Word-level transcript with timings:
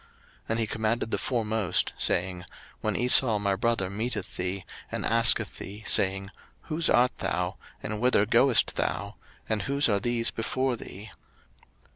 01:032:017 0.01 0.09
And 0.49 0.59
he 0.59 0.65
commanded 0.65 1.11
the 1.11 1.17
foremost, 1.19 1.93
saying, 1.95 2.43
When 2.79 2.95
Esau 2.95 3.37
my 3.37 3.55
brother 3.55 3.87
meeteth 3.87 4.35
thee, 4.35 4.65
and 4.91 5.05
asketh 5.05 5.59
thee, 5.59 5.83
saying, 5.85 6.31
Whose 6.61 6.89
art 6.89 7.15
thou? 7.19 7.57
and 7.83 8.01
whither 8.01 8.25
goest 8.25 8.77
thou? 8.77 9.17
and 9.47 9.61
whose 9.61 9.87
are 9.87 9.99
these 9.99 10.31
before 10.31 10.75
thee? 10.75 11.11